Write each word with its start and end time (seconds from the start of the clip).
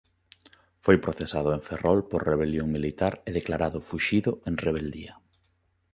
Foi 0.85 0.97
procesado 1.05 1.49
en 1.57 1.61
Ferrol 1.67 1.99
por 2.11 2.21
rebelión 2.31 2.67
militar 2.75 3.13
e 3.29 3.31
declarado 3.39 3.79
fuxido 3.89 4.31
en 4.47 4.53
rebeldía. 4.65 5.13